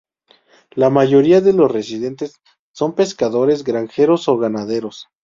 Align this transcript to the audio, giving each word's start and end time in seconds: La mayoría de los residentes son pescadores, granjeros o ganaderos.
La 0.71 0.89
mayoría 0.89 1.41
de 1.41 1.53
los 1.53 1.71
residentes 1.71 2.39
son 2.73 2.95
pescadores, 2.95 3.63
granjeros 3.63 4.27
o 4.29 4.37
ganaderos. 4.39 5.07